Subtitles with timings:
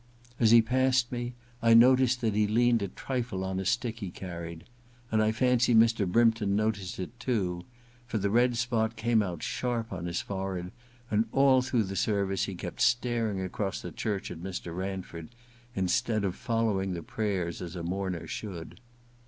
[0.39, 4.09] As he passed me I noticed that he leaned a trifle on a stick he
[4.09, 4.63] carried;
[5.11, 6.11] and I fancy Mr.
[6.11, 7.65] Brympton noticed it too,
[8.07, 10.71] for the red spot came out sharp on his forehead,
[11.11, 14.75] and all through the service he kept staring across the church at Mr.
[14.75, 15.27] Ranford,
[15.75, 18.79] instead of following the prayers as a mourner should.